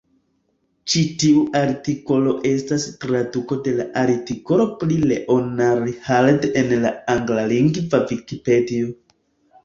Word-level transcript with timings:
Ĉi 0.91 1.01
tiu 1.23 1.41
artikolo 1.57 2.31
estas 2.51 2.85
traduko 3.03 3.57
de 3.67 3.73
la 3.81 3.85
artikolo 4.03 4.65
pri 4.83 4.97
Leonhard 5.11 6.47
en 6.63 6.73
la 6.87 6.95
anglalingva 7.17 8.01
Vikipedio. 8.13 8.89